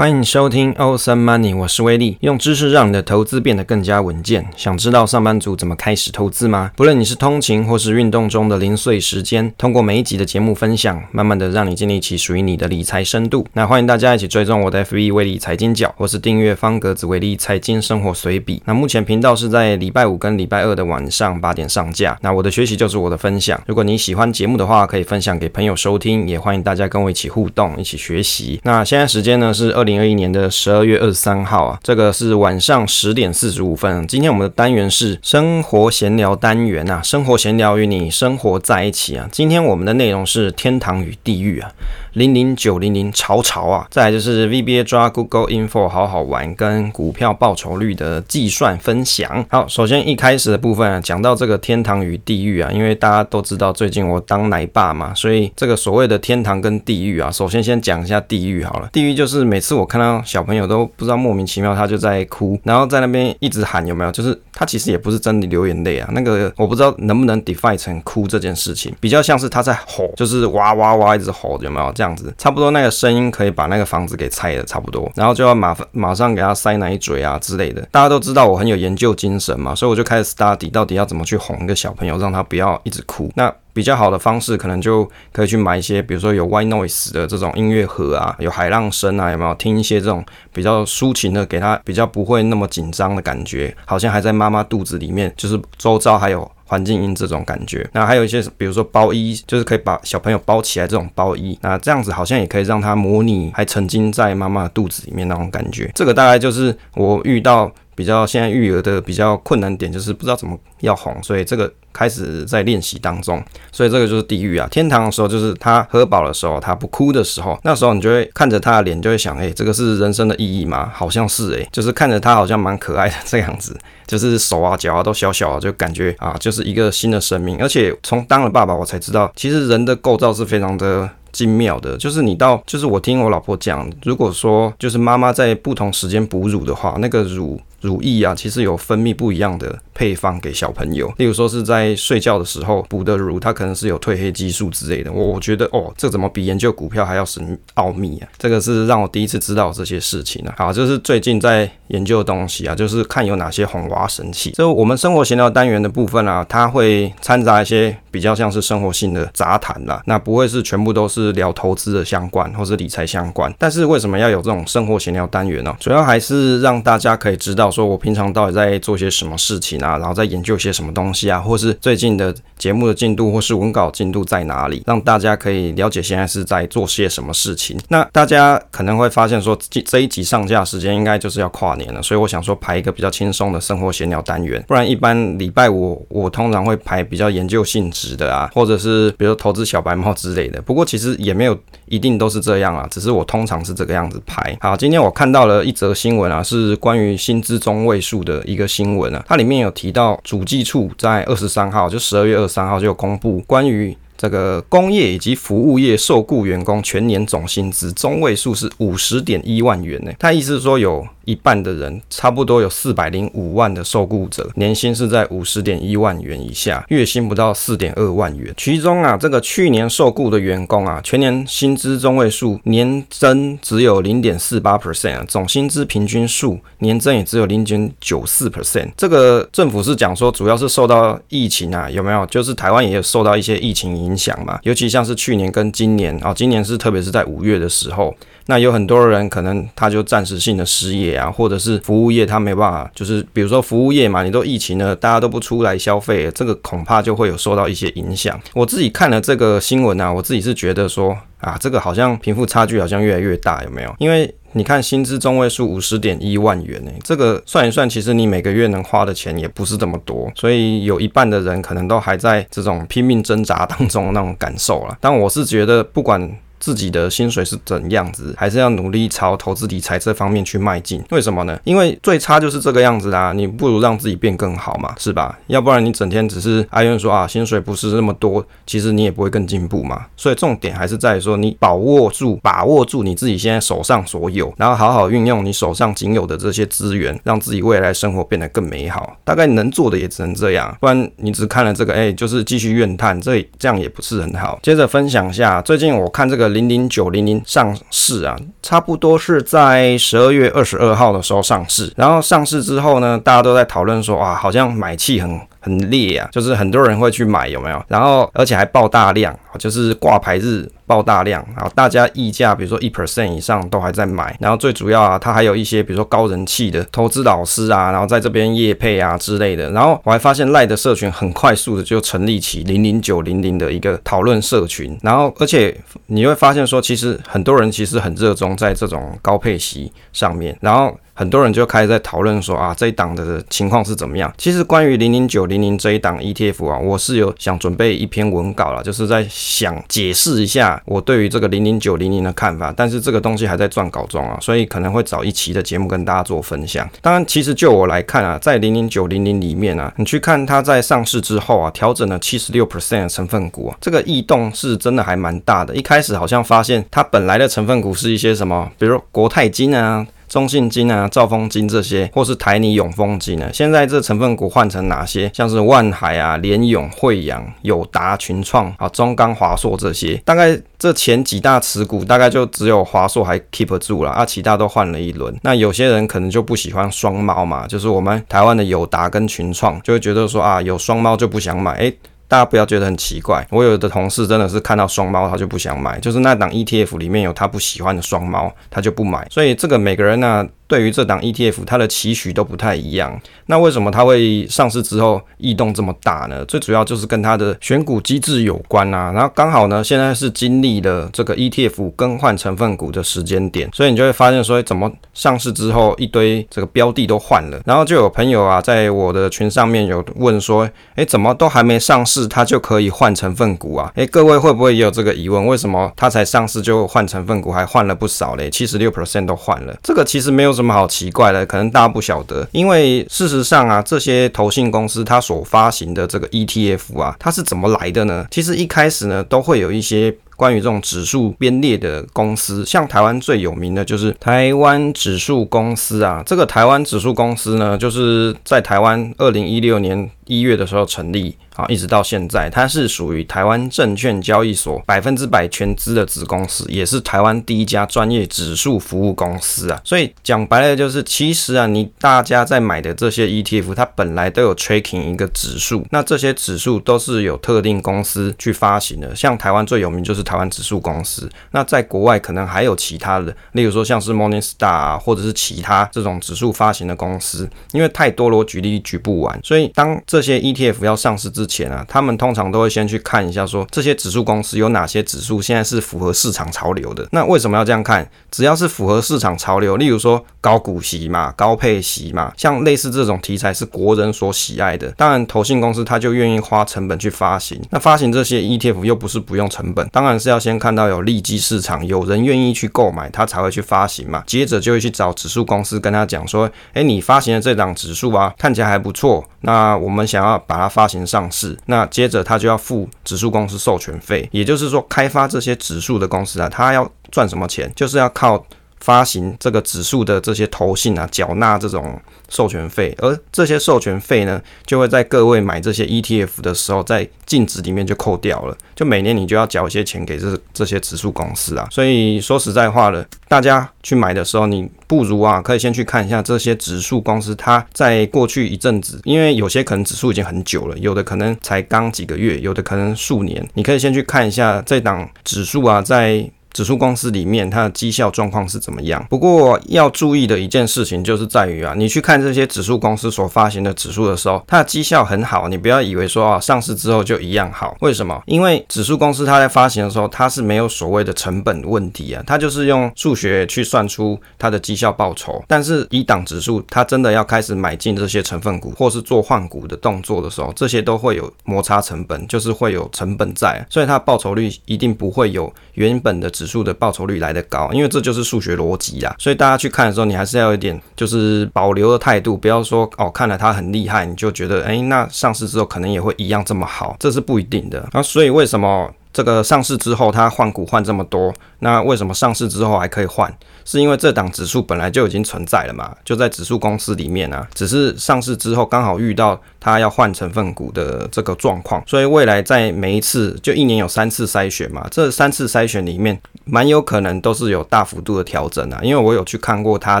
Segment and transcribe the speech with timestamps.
[0.00, 4.48] 欢迎收听 Awesome Money，我是威利，用知识让你的投资变得更加稳健。
[4.56, 6.70] 想知道上班族怎么开始投资吗？
[6.74, 13.46] 不论你是通勤或是运动中的零碎时间，通过每一集的节目分享，慢慢的让你建立起属于你的理财深度。
[13.52, 18.62] 那欢迎大家一起追踪我的 FB 威利财经角，或是订阅方格子威利财经生活随笔。
[18.64, 22.18] 那目前频道是在礼拜五跟礼拜二的晚上八点上架。
[22.22, 23.62] 那我的学习就是我的分享。
[23.66, 28.58] 如果你喜欢节目的话，可以分享给朋友收听，也欢迎大家跟我一起互动，一起学习。
[28.64, 29.89] 那现在时间呢是二零。
[29.90, 34.06] 零二一年的十二月二十三号啊，这个是晚上十点四十五分。
[34.06, 39.28] 今天我们的单元是生活闲聊单元啊，生活闲聊与你生活在一起啊。
[39.32, 41.72] 今天我们的内容是天堂与地狱啊。
[42.14, 49.44] 零零九零零潮潮啊，再来就是 VBA 抓 Google Info 好好玩，跟股票报酬率的计算分享。
[49.48, 58.88] 好，首先一开始的部分啊，讲到这个天堂与地狱啊，因为大家都知道最近我当奶爸嘛，所以这个所谓的天堂跟地狱啊，首先先讲一下地狱好了。
[58.92, 64.10] 地狱就是每次我看到小朋友都不知道莫名其妙他就在哭，然后在那边一直喊有没有？
[64.10, 71.92] 就是他其实也不是真的流眼泪啊，那个我不知道能不能 define 成哭这件事情，比较像是他在吼，就是哇哇哇一直吼有没有？
[72.00, 77.86] 这样子，差不多那个声音可以把那个房子给拆了，差不多，然后就要马马上给他塞奶嘴啊之类的。
[77.90, 83.30] 大家都知道我很有研究精神嘛，所以我就开始 study 到底要怎么去哄一个小朋友，让他不要一直哭。
[83.34, 89.54] 那比较好的方式，可能就可以去买一些，比如说有 white noise 的这种音乐盒啊，有海浪声啊，有没有？
[89.54, 96.50] 听一些这种比较抒情的，给他比较不会那么紧张的感觉，好像还在妈妈肚子里面，就是周遭还有。
[96.70, 105.90] 环境音这种感觉，那还有一些，比如说包衣，就是可以把小朋友包起来这种包衣，那这样子好像也可以让他模拟还沉浸在妈妈的肚子里面那种感觉。
[105.96, 111.68] 这个大概就是我遇到比较现在育儿的比较困难点，就是不知道怎么要哄，所以这个。
[111.92, 114.66] 开始在练习当中，所以这个就是地狱啊。
[114.70, 120.90] 天堂的时候就是他喝饱的时候，他不哭的时候，那时候你就会看着他的脸，就会想，哎，这个是人生的意义吗？
[120.94, 127.58] 好像是哎，就是看着他好像蛮可爱的这样子，就是手啊脚啊都小小的，就感觉啊，就是一个新的生命。
[127.60, 131.96] 而且从当了爸爸，我才知道，其实人的构造是非常的精妙的。
[131.96, 137.60] 就是你到，就是我听我老婆讲，如果说就是妈妈在不同时间哺乳的话，那个乳。
[137.80, 141.12] 乳液啊，其实有分泌不一样的配方给小朋友。
[141.16, 145.10] 例如说是在睡觉的时候补的乳，它可能是有褪黑激素之类的。
[145.12, 148.28] 我我觉得哦，这怎么比研究股票还要神奥秘啊？
[148.38, 154.50] 这个是让我第一次知道这些事情呢、好，就是最近在研究的东西啊，就是看有哪些哄娃神器。
[154.52, 163.52] 就我们生活闲聊单元的部分啊，它会掺杂一些比较像是生活性的杂谈啦，那不会是全部都是聊投资的相关或是理财相关。
[163.58, 165.74] 但是为什么要有这种生活闲聊单元呢？
[165.80, 167.69] 主要还是让大家可以知道。
[167.70, 177.78] 说我平常到底在做些什么事情啊，然后在研究些什么东西啊，或是最近的节目的进度，或是文稿进度在哪里，让大家可以了解现在是在做些什么事情。
[177.88, 190.60] 那大家可能会发现说，这这一集上架时间应该就是要跨年了，所以我想说排一个比较轻松的生活闲聊单元，不然一般礼拜五我通常会排比较研究性质的啊，或者是比如说投资小白猫之类的。
[190.62, 191.56] 不过其实也没有
[191.86, 194.56] 一定都是这样啊，只是我通常是这个样子排。
[194.60, 197.59] 好，今天我看到了一则新闻啊，是关于薪资。
[197.60, 203.96] 中位数的一个新闻啊，它里面有提到，主计处在二十三号，就十二月二十三号就有公布关于。
[204.20, 210.12] 这个工业以及服务业受雇员工全年总薪资中位数是五十点一万元呢。
[210.18, 218.52] 他意思是说，有一半的人，差不多有四百零五万的受雇者，年薪是在五十点一万元以下，月薪不到四点二万元。
[218.56, 228.90] 其中啊，这个去年受雇的员工啊，全年薪资中位数年增只有零点四八 percent，总薪资平均数年增也只有零点九四 percent。
[228.98, 232.26] 这个政府是讲说，主要是受到疫情啊，有没有？
[232.26, 234.10] 就是台湾也有受到一些疫情影响。
[234.10, 238.12] 影响嘛，尤其像是去年跟今年啊，今年是特别是在五月的时候，
[238.50, 248.38] 那有很多人可能他就暂时性的失业啊，或者是服务业他没办法，就是比如说服务业嘛，你都疫情了，大家都不出来消费，这个恐怕就会有受到一些影响。
[248.52, 253.94] 我自己看了这个新闻啊，我自己是觉得说啊，这个好像贫富差距好像越来越大，有没有？
[254.00, 264.98] 因为你看薪资中位数五十点一万元呢，这个算一算，其实你每个月能花的钱也不是这么多，所以有一半的人可能都还在这种拼命挣扎当中那种感受了。
[265.00, 266.28] 但我是觉得不管。
[266.60, 271.02] 自己的薪水是怎样子，还是要努力朝投资理财这方面去迈进。
[271.10, 271.58] 为什么呢？
[271.64, 275.38] 因为最差就是这个样子啦，你不如让自己变更好嘛，是吧？
[275.46, 280.04] 要不然你整天只是哀怨说啊，薪水不是那么多，其实你也不会更进步嘛。
[280.16, 289.16] 所以重点还是在于说，你把握住、把握住你自己现在手上所有，然后好好运用你手上仅有的这些资源，让自己未来生活变得更美好。
[289.24, 294.60] 大概能做的也只能这样，不然你只看了这个，哎，就是继续怨叹，这这样也不是很好。
[294.62, 296.49] 接着分享一下，最近我看这个。
[296.50, 301.92] 零零九零零上市啊，差不多是在十二月二十二号的时候上市。
[301.96, 307.84] 然后上市之后呢，大家都在讨论说，哇，好像买气很很烈啊，就是很多人会去买，有没有？
[307.86, 314.34] 然后而且还爆大量，就是挂牌日爆大量，然后大家溢价，比如说一 percent 以上都还在买。
[314.40, 319.70] 然后最主要啊，它还有一些比如说高人气的投资老师啊，然后在这边业配啊之类的。
[319.70, 324.98] 然后我还发现赖的社群很快速的就成立起零零九零零的一个讨论社群。
[325.02, 330.56] 然后而且你会发现说，其实很多人其实很热衷在这种高配息上面。
[330.60, 330.96] 然后。
[331.20, 334.32] 很多人就开始在讨论说啊，这一档的情况是怎么样？
[334.38, 342.72] 其实关于零零九零零这一档 ETF 啊，我是有想准备一篇文稿啦，就是在想解释一下我对于这个零零九零零的看法。
[342.74, 346.88] 但是这个东西还在撰稿中啊，所以可能会找一期的节目跟大家做分享。
[347.02, 355.76] 当然，其实就我来看啊，在零零九零零里面啊，你去看它在上市之后啊，调整了七十六 percent 的成分股啊，这个异动是真的还蛮大的。
[355.76, 360.06] 一开始好像发现它本来的成分股是一些什么，比如国泰金啊。
[360.30, 363.50] 中信金啊、兆丰金这些，或是台泥永丰金呢？
[363.52, 365.28] 现在这成分股换成哪些？
[365.34, 375.36] 像是万海啊、联咏、惠阳、友达、群创啊、中钢、华硕这些，大概这前几大持股，大概就只有华硕还 keep 住了啊，其他都换了一轮。
[375.42, 381.98] 那有些人可能就不喜欢双猫嘛，就是我们台湾的友达跟群创，就会觉得说啊，有双猫就不想买，诶
[382.30, 389.26] 大家不要觉得很奇怪，我有的同事真的是看到双猫他就不想买，就是那档 ETF 里面有他不喜欢的双猫，他就不买。
[389.28, 393.20] 所以这个每个人呢、对于这档 ETF，它的期许都不太一样。
[393.46, 396.44] 那为什么它会上市之后异动这么大呢？
[396.44, 399.10] 最主要就是跟它的选股机制有关啊。
[399.10, 407.60] 然后刚好呢，现在是经历了这个 ETF 更换成分股的时间点，所以你就会发现说，怎么上市之后一堆这个标的都换了。
[407.66, 413.90] 然后就有朋友啊，在我的群上面有问说，诶，怎么都还没上市，它就可以换成分股啊？
[413.96, 415.44] 诶，各位会不会也有这个疑问？
[415.48, 418.48] 为什么它才上市就换成分股，还换了不少嘞？
[418.48, 420.59] 七十六 percent 都换了，这个其实没有。
[420.60, 421.44] 什么好奇怪的？
[421.46, 428.26] 可能大家不晓得，因为事实上啊，这些投信公司它所发行的这个 ETF 啊，它是怎么来的呢？
[428.30, 430.14] 其实一开始呢，都会有一些。
[430.40, 436.22] 关于这种指数编列的公司，像台湾最有名的就是台湾指数公司啊。
[436.24, 449.78] 这个台湾指数公司呢，就是在台湾二零一六年一月的时候成立啊，一直到现在，它是属于台湾证券交易所百分之百全资的子公司，也是台湾第一家专业指数服务公司啊。
[449.84, 459.14] 所以讲白了就是，其实啊，你大家在买的这些 ETF，它本来都有 tracking 一个指数，那这些指数都是有特定公司去发行的。
[459.14, 460.24] 像台湾最有名就是。
[460.30, 469.40] 台湾指数公司，那在国外可能还有其他的，例如说像是 Morningstar 啊，或者是其他这种指数发行的公司，因为太多了，我举例举不完。
[469.42, 477.04] 所以当这些 ETF 要上市之前啊，他们通常都会先去看一下，说这些指数公司有哪些指数现在是符合市场潮流的。
[477.10, 478.08] 那为什么要这样看？
[478.30, 487.60] 只要是符合市场潮流，例如说高股息嘛、高配息嘛，像类似这种题材是国人所喜爱的，当然投信公司他就愿意花成本去发行。
[487.70, 490.19] 那发行这些 ETF 又不是不用成本，当然。
[490.20, 494.22] 是要先看到有利基市场，有人愿意去购买，他才会去发行嘛。
[494.26, 501.58] 接着就会去找指数公司跟他讲说，哎，你发行的这档指数啊，看起来还不错，那我们想要把它发行上市。
[501.66, 507.72] 那接着他就要付指数公司授权费，也就是说，开发这些指数的公司啊，他要赚什么钱？
[507.74, 508.44] 就是要靠。
[508.80, 521.68] 发行这个指数的这些投信啊，缴纳这种授权费，而这些授权费呢，就会在各位买这些 ETF 的时候，在净值里面就扣掉了，就每年你就要缴一些钱给这这些指数公司啊。
[521.70, 536.30] 所以说实在话了，大家去买的时候，你不如啊，可以先去看一下这些指数公司，它在过去一阵子，因为有些可能指数已经很久了，有的可能才刚几个月，有的可能数年，你可以先去看一下这档指数啊，在。
[536.52, 539.04] 指数公司里面，它的绩效状况是怎么样？
[539.08, 547.76] 不过要注意的一件事情就是在于啊，你去看这些指数公司所发行的指数的时候，它的绩效很好，你不要以为说啊，上市之后就一样好。
[547.80, 548.20] 为什么？
[548.26, 555.40] 因为指数公司它在发行的时候，它是没有所谓的成本问题啊，它就是用数学去算出它的绩效报酬。
[555.46, 566.28] 但是一档指数，它真的要开始买进这些成分股，或是做换股的动作的时候，这些都会有摩擦成本，就是会有成本在，所以它的报酬率一定不会有原本的。
[566.40, 569.14] 指数的报酬率来得高，因为这就是数学逻辑啦。
[569.18, 577.86] 所以大家去看的时候，你还是要有一点就是保留的态度，不要说哦，看了它很厉害，你就觉得哎，那上市之后可能也会一样这么好，这是不一定的。
[577.92, 583.30] 那所以为什么这个上市之后它换股换这么多，那为什么上市之后还可以换？
[583.64, 600.00] 是因为这档指数本来就已经存在了嘛，就在指数公司里面啊，只是上市之后刚好遇到它要换成分股的这个状况，所以未来在每一次就一年有三次筛选嘛，这三次筛选里面蛮有可能都是有大幅度的调整啊，因为我有去看过它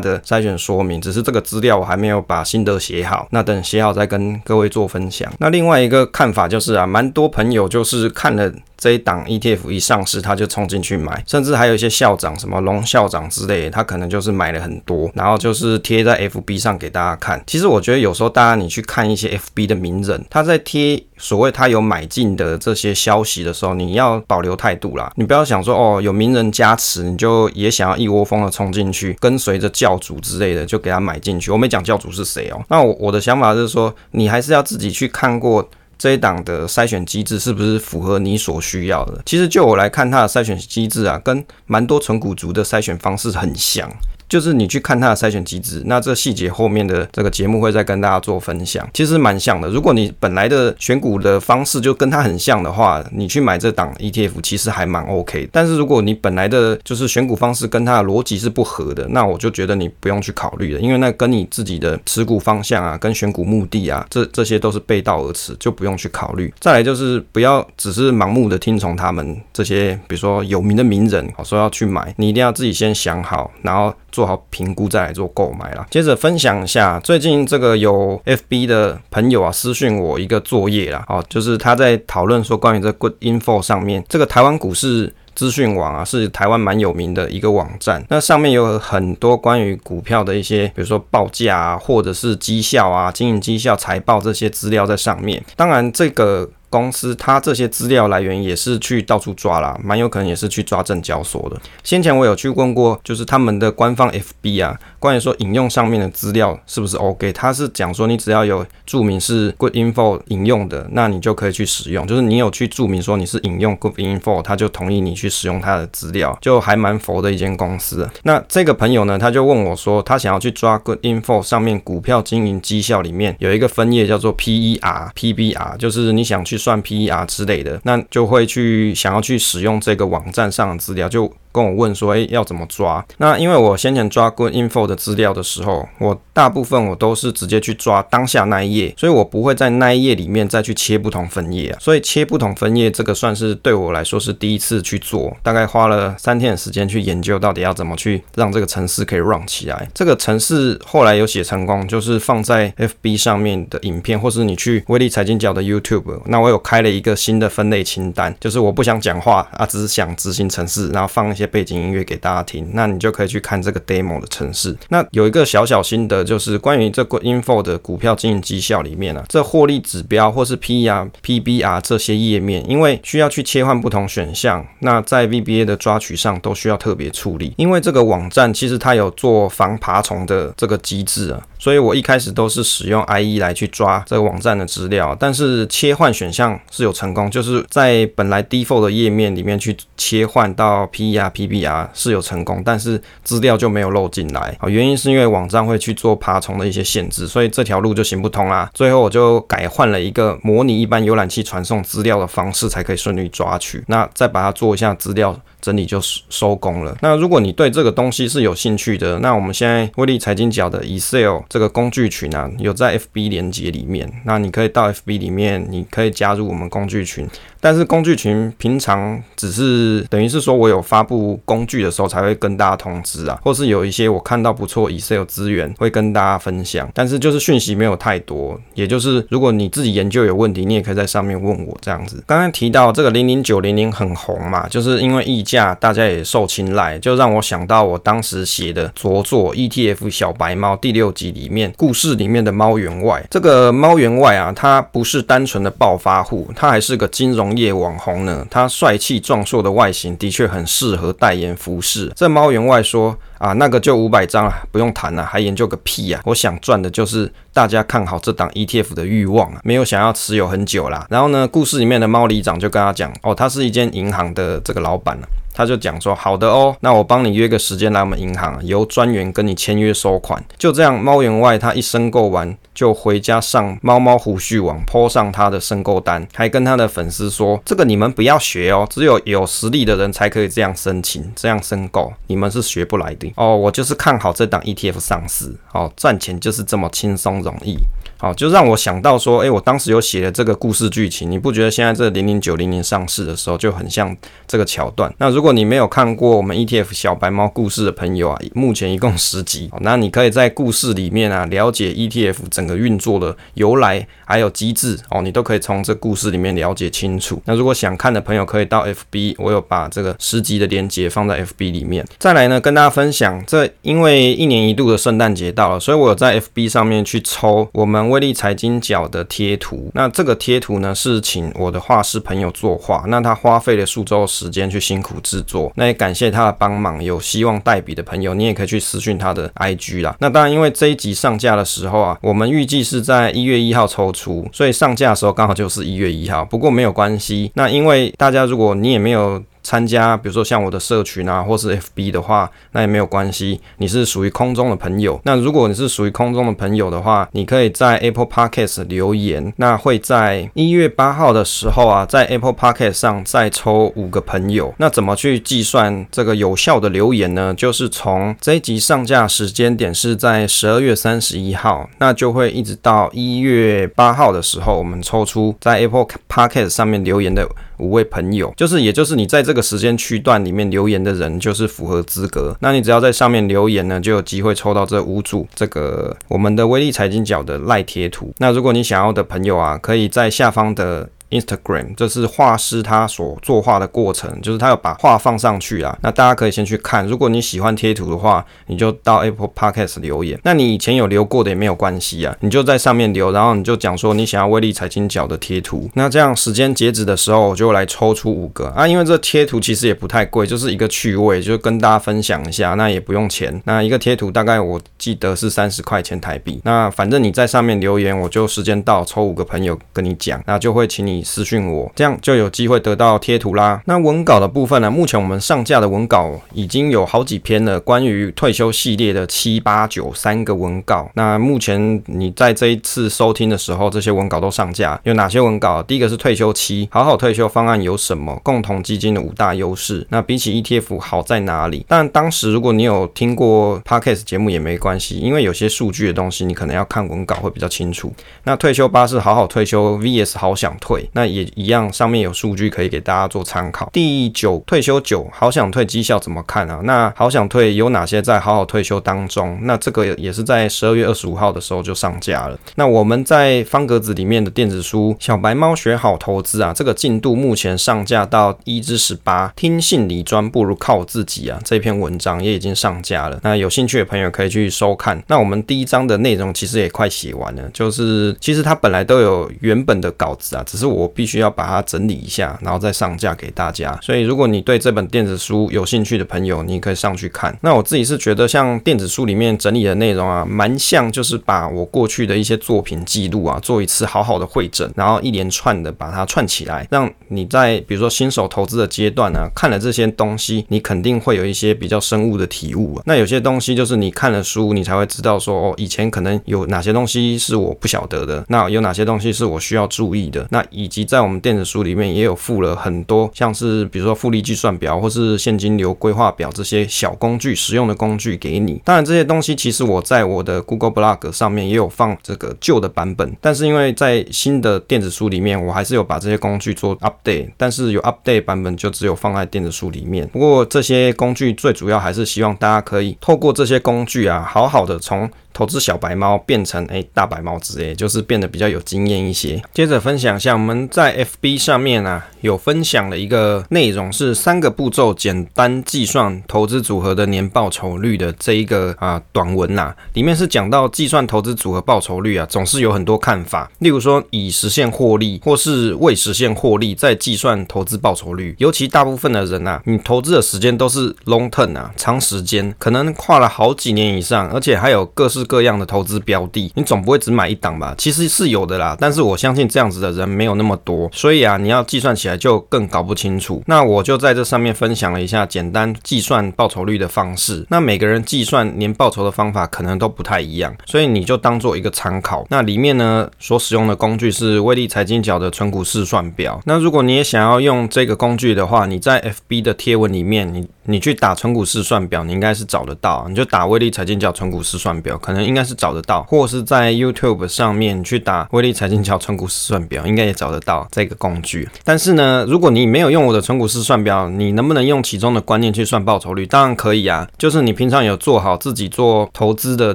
[0.00, 5.32] 的筛选说明，只是这个资料我还没有把心得写好，那等写好再跟各位做分享。
[5.38, 8.52] 那另外一个看法就是啊，蛮多朋友就是看了。
[8.80, 17.42] 这一档 ETF 一上市，他就冲进去买，甚至还有一些校长，什么龙校长之类，他可能就是买了很多，然后就是贴在 FB 上给大家看。
[17.46, 31.50] 其实我觉得有时候大家你去看一些 FB 的名人，他在贴所谓他有买进的这些消息的时候，你要保留态度啦，你不要想说哦，有名人加持，你就也想要一窝蜂的冲进去，跟随着教主之类的就给他买进去。
[31.50, 35.68] 我没讲教主是谁哦，那我我的想法是说，你还是要自己去看过。
[36.00, 39.20] 这一档的筛选机制是不是符合你所需要的？
[39.26, 43.86] 其实就我来看，它的筛选机制啊，跟蛮多纯股族的筛选方式很像。
[44.30, 48.88] 就是你去看它的筛选机制，那这细节后面的这个节目会再跟大家做分享。
[48.94, 55.48] 其实蛮像的，如果你本来的选股的方式就跟它很像的话，你去买这档 ETF 其实还蛮 OK。
[55.50, 66.54] 但是如果你本来的就是选股方式跟它的逻辑是不合的，那我就觉得你不用去考虑了，因为那跟你自己的持股方向啊，跟选股目的啊，这这些都是背道而驰，就不用去考虑。
[66.60, 73.92] 再来就是不要只是盲目的听从他们这些，比如说有名的名人说要去买，你一定要自己先想好，然后。
[74.20, 75.86] 做好评估再来做购买啦。
[75.90, 95.42] 接着分享一下，最近这个有 FB 的朋友啊私讯我一个作业啦，哦，就是他在讨论说关于这 Good Info 上面这个台湾股市资讯网啊，是台湾蛮有名的一个网站，那上面有很多关于股票的一些，比如说报价啊，或者是绩效啊、经营绩效、财报这些资料在上面。
[95.56, 96.46] 当然这个。
[96.70, 101.60] 公司它这些资料来源也是去到处抓啦，蛮有可能也是去抓证交所的。
[101.82, 112.06] 先前我有去问过，就是他们的官方 FB 啊，关于说引用上面的资料是不是 OK，他是讲说你只要有注明是 Good Info 引用的，那你就可以去使用。
[112.06, 118.08] 就是你有去注明说你是引用 Good Info，他就同意你去使用他的资料，就还蛮佛的一间公司。
[118.22, 126.59] 那这个朋友呢，他就问我说，他想要去抓 Good Info 上面股票经营绩效里面有一个分页叫做 PER、PBR，就是你想去。
[126.60, 131.32] 算 PER 之类的，那就会去想要去使用这个网站上的资料，就。
[131.52, 133.04] 跟我问说，诶，要怎么抓？
[133.18, 141.78] 那因为我先前抓 Good Info 的资料的时候，我大部分我都是直接去抓当下那一页，所以我不会在那一页里面再去切不同分页啊。
[141.80, 149.88] 所以切不同分页这个算是对我来说是第一次去做，大概花了三天的时间去研究到底要怎么去让这个程式可以 run 起来。
[149.92, 161.34] 这个程式后来有写成功，就是放在 FB 上面的影片，或是你去威力财经角的 YouTube，那我有开了一个新的分类清单，就是我不想讲话啊，只是想执行程式，然后放。
[161.40, 164.76] 一些背景音乐给大家听，那你就可以去看这个 demo 的程式。
[164.90, 177.54] 那有一个小小心得，就是关于这个 info 的股票经营绩效里面啊，这获利指标或是 PER、PBR 这些页面，因为需要去切换不同选项，那在 VBA 的抓取上都需要特别处理。
[177.56, 191.30] 因为这个网站其实它有做防爬虫的这个机制啊，所以我一开始都是使用 IE 来去抓这个网站的资料，但是切换选项是有成功，就是在本来 default 的页面里面去切换到 PER。
[191.30, 194.68] PBR 是有成功，但是资料就没有漏进来啊。
[194.68, 198.70] 原因是因为网站会去做爬虫的一些限制，所以这条路就行不通啦。
[198.74, 203.84] 最后我就改换了一个模拟一般浏览器传送资料的方式，才可以顺利抓取。
[203.86, 206.96] 那再把它做一下资料整理就收工了。
[207.00, 217.28] 那如果你对这个东西是有兴趣的，那我们现在威力财经角的 Excel 这个工具群啊，有在 FB 连接里面，那你可以到 FB 里面，你可以加入我们工具群。
[217.60, 232.22] 但是工具群平常只是等于是说我有发布工具的时候才会跟大家通知啊，或是有一些我看到不错 Excel 资源会跟大家分享，但是就是讯息没有太多，也就是如果你自己研究有问题，你也可以在上面问我这样子。
[232.26, 243.24] 刚刚提到这个零零九零零很红嘛，就是因为溢价大家也受青睐，就让我想到我当时写的着作 ETF 小白猫第六集里面故事里面的猫员外。
[243.30, 252.12] 这个猫员外啊，他不是单纯的暴发户，他还是个金融业网红呢，他帅气壮硕的外形的确很适合代言服饰。
[252.14, 256.20] 这猫员外说啊，那个就五百张啊，不用谈了，还研究个屁啊！
[256.24, 261.06] 我想赚的就是大家看好这档 ETF 的欲望啊，没有想要持有很久啦。
[261.08, 265.18] 然后呢，故事里面的猫里长就跟他讲，哦，他是一间银行的这个老板
[265.60, 270.42] 他就讲说好的哦，那我帮你约个时间来我们银行，由专员跟你签约收款。
[270.56, 283.54] 就这样，猫员外他一申购完就回家上猫猫胡须网 po 上他的申购单，还跟他的粉丝说这个你们不要学哦，只有有实力的人才可以这样申请、这样申购，你们是学不来的哦。
[283.54, 287.76] 我就是看好这档 ETF 上市哦，赚钱就是这么轻松容易。
[288.20, 294.14] 好，就让我想到说，诶，我当时有写了这个故事剧情，你不觉得现在这零零九零零上市的时候就很像
[294.46, 295.10] 这个桥段？
[295.16, 307.40] 那如果你没有看过我们 ETF 小白猫故事的朋友啊，目前一共十集，那你可以在故事里面啊了解 ETF 整个运作的由来还有机制哦，你都可以从这故事里面了解清楚。
[307.46, 312.04] 那如果想看的朋友可以到 FB，我有把这个十集的连接放在 FB 里面。
[312.18, 318.10] 再来呢，跟大家分享，这因为一年一度的圣诞节到了，所以我有在 FB 上面去抽我们。
[318.10, 327.00] 威力财经角的贴图，那这个贴图呢是请我的画师朋友作画，那他花费了数周时间去辛苦制作，那也感谢他的帮忙。
[327.04, 330.16] 有希望代笔的朋友，你也可以去私讯他的 IG 啦。
[330.18, 336.44] 那当然，因为这一集上架的时候啊，我们预计是在一月一号抽出，所以上架的时候刚好就是一月一号。
[336.44, 339.42] 不过没有关系，那因为大家如果你也没有。
[339.62, 343.60] 参加，比如说像我的社群啊，或是 FB 的话，那也没有关系。
[343.78, 354.74] 你是属于空中的朋友，那如果你是属于空中的朋友的话，你可以在 Apple Podcast 留言，那会在一月八号的时候啊，在 Apple Podcast 上再抽五个朋友。
[354.78, 357.54] 那怎么去计算这个有效的留言呢？
[357.54, 367.48] 就是从这一集上架时间点是在十二月三十一号，那就会一直到一月八号的时候，我们抽出在 Apple Podcast 上面留言的。
[367.80, 372.56] 五位朋友，就是也就是你在这个时间区段里面留言的人，就是符合资格。
[372.60, 378.32] 那你只要在上面留言呢，就有机会抽到这五组这个我们的威力财经角的赖贴图。
[378.38, 381.08] 那如果你想要的朋友啊，可以在下方的。
[381.30, 385.96] Instagram 这是画师他所作画的过程，就是他有把画放上去啊。
[386.02, 390.38] 那大家可以先去看，如果你喜欢贴图的话，你就到 Apple Podcast 留言。
[390.42, 395.88] 那你以前有留过的也没有关系啊，你就在上面留，然后你就讲说你想要威力财经角的贴图。
[395.94, 398.86] 那这样时间截止的时候，我就来抽出五个啊。
[398.86, 403.62] 因为这贴图其实也不太贵，就是一个趣味，就跟大家分享一下，那也不用钱。
[403.64, 406.60] 那一个贴图大概我记得是三十块钱台币。
[406.64, 411.19] 那反正你在上面留言，我就时间到抽五个朋友跟你讲，那就会请你。
[411.22, 413.82] 私讯我，这样就有机会得到贴图啦。
[413.86, 414.90] 那文稿的部分呢？
[414.90, 421.10] 目前我们上架的文稿已经有好几篇了，关于退休系列的七八九三个文稿。
[421.14, 425.00] 那目前你在这一次收听的时候，这些文稿都上架。
[425.04, 425.82] 有哪些文稿？
[425.82, 428.38] 第一个是退休期，好好退休方案有什么？
[428.42, 430.06] 共同基金的五大优势。
[430.10, 431.84] 那比起 ETF 好在哪里？
[431.88, 438.12] 但当时如果你有听过 Podcast 节目也没关系，因为有些数据的东西你可能要看文稿会比较清楚。
[438.44, 441.08] 那退休八是好好退休 VS 好想退。
[441.12, 443.90] 那也一样，上面有数据可以给大家做参考。
[443.92, 446.80] 第九，退休九，好想退绩效怎么看啊？
[446.84, 449.58] 那好想退有哪些在好好退休当中？
[449.62, 452.58] 那这个也是在十二月二十五号的时候就上架了。
[452.76, 463.38] 那我们在方格子里面的电子书《小白猫学好投资》啊，这个进度目前上架到一至十八，听信理专不如靠自己啊，这篇文章也已经上架了。
[463.42, 465.22] 那有兴趣的朋友可以去收看。
[465.26, 473.98] 那我们第一章的内容其实也快写完了，就是其实它本来都有原本的稿子啊，只是我我必须要把它整理一下，然后再上架给大家。
[474.02, 477.56] 所以，如果你对这本电子书有兴趣的朋友，你可以上去看。
[477.62, 493.02] 那我自己是觉得，像电子书里面整理的内容啊，蛮像就是把我过去的一些作品记录啊，做一次好好的汇整，然后一连串的把它串起来，让你在比如说新手投资的阶段呢、啊，看了这些东西，你肯定会有一些比较深悟的体悟、啊。
[493.06, 500.46] 那有些东西就是你看了书，你才会知道说，哦，以前可能有哪些东西是我不晓得的，那有哪些东西是我需要注意的。
[500.50, 508.82] 那以及在我们电子书里面也有附了很多，像是比如说复利计算表或是现金流规划表这些小工具、实用的工具给你。
[508.84, 520.26] 当然这些东西其实我在我的 Google Blog 上面也有放这个旧的版本，但是因为在新的电子书里面，我还是有把这些工具做 update，但是有 update 版本就只有放在电子书里面。
[520.28, 529.60] 不过这些工具最主要还是希望大家可以透过这些工具啊，好好的从投资小白猫变成诶、大白猫之类，就是变得比较有经验一些。
[529.74, 543.70] 接着分享一下，我们在 FB 上面啊有分享了一个内容，是三个步骤简单计算投资组合的年报酬率的这一个啊短文呐、里面是讲到计算投资组合报酬率啊，总是有很多看法。
[543.80, 555.39] 例如说以实现获利或是未实现获利再计算投资报酬率，尤其大部分的人啊，你投资的时间都是 long term 啊，长时间，可能跨了好几年以上，而且还有各式。
[555.44, 557.94] 各样的投资标的，你总不会只买一档吧？
[557.98, 563.62] 其实是有的啦，但是我相信这样子的人没有那么多，所以啊，你要计算起来就更搞不清楚。
[563.66, 567.66] 那我就在这上面分享了一下简单计算报酬率的方式。
[567.68, 572.46] 那每个人计算年报酬的方法可能都不太一样，所以你就当做一个参考。
[572.50, 576.60] 那里面呢，所使用的工具是威力财经角的存股试算表。
[576.64, 583.26] 那如果你也想要用这个工具的话，你在 FB 的贴文里面，你你去打存股试算表，你应该是找得到。
[583.28, 591.68] 你就打威力财经角存股试算表，可能应该是找得到，或者是在 YouTube 上面去打威力财经角存股试算表，应该也找得到这个工具。
[591.84, 596.46] 但是呢，如果你没有用我的存股试算表，你能不能用其中的观念去算报酬率？
[596.46, 599.94] 当然可以啊，就是你平常有做好自己做投资的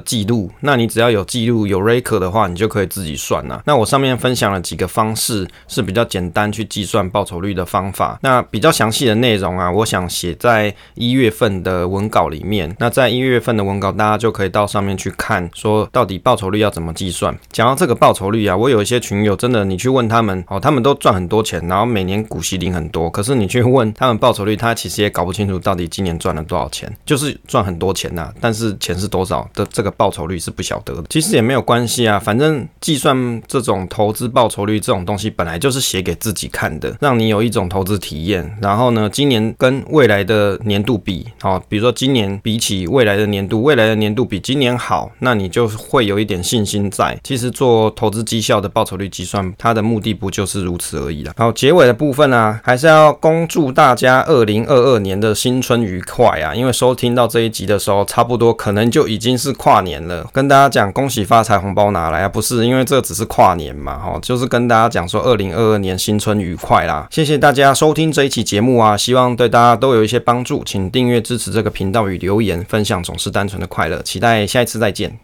[0.00, 3.62] 记录，那你只要有记录有 record 的话，你就可以自己算了。
[3.66, 8.18] 那我上面分享了几个方式，是比较简单去计算报酬率的方法。
[8.22, 12.74] 那比较详细的内容啊，我想写在一月份的文稿里面。
[12.78, 17.36] 那在一月份的文稿，大家就可以到上面去看，说到底报酬率要怎么计算。
[17.50, 23.10] 讲到这个报酬率啊，我有一些群友，真的你去问他们哦，他们都赚很多钱，然后每年股息领很多。
[23.10, 31.04] 可是你去问他们报酬率，他其实也搞不清楚到底今年赚了多少钱，就是赚很多钱呐、但是钱是多少的这个报酬率是不晓得的。
[31.08, 38.56] 其实也没有关系啊，反正计算这种投资报酬率这种东西本来就是写给自己看的，让你有一种投资体验。
[38.60, 47.18] 然后呢，今年跟未来的年年度比，好，比如说今年比起未来的年度，未来的年度比今年好，那你就会有一点信心在。
[47.24, 51.32] 其实做投资绩效的报酬率计算，它的目的不就是如此而已啦。
[51.38, 56.54] 好，结尾的部分呢、啊，还是要恭祝大家二零二二年的新春愉快啊！
[56.54, 60.28] 因为收听到这一集的时候，差不多可能就已经是跨年了。
[60.30, 62.28] 跟大家讲恭喜发财，红包拿来啊！
[62.28, 67.08] 不是，因为这只是跨年嘛，哈，就是跟大家讲说二零二二年新春愉快啦。
[67.10, 74.00] 谢谢大家收听这一期节目啊，希望对大家都有一些帮助请订阅支持这个频道与留言分享，总是单纯的快乐。
[74.02, 75.18] 期待下一次再见。